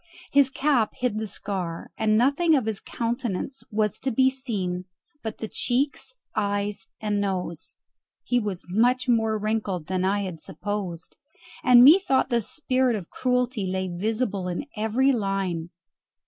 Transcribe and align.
His 0.31 0.49
cap 0.49 0.93
hid 0.95 1.19
the 1.19 1.27
scar, 1.27 1.91
and 1.95 2.17
nothing 2.17 2.55
of 2.55 2.65
his 2.65 2.79
countenance 2.79 3.63
was 3.69 3.99
to 3.99 4.09
be 4.09 4.31
seen 4.31 4.85
but 5.21 5.37
the 5.37 5.47
cheeks, 5.47 6.15
eyes, 6.35 6.87
and 6.99 7.21
nose; 7.21 7.75
he 8.23 8.39
was 8.39 8.65
much 8.67 9.07
more 9.07 9.37
wrinkled 9.37 9.85
than 9.85 10.03
I 10.03 10.21
had 10.21 10.41
supposed, 10.41 11.17
and 11.63 11.83
methought 11.83 12.29
the 12.31 12.41
spirit 12.41 12.95
of 12.95 13.11
cruelty 13.11 13.67
lay 13.67 13.89
visible 13.95 14.47
in 14.47 14.65
every 14.75 15.11
line. 15.11 15.69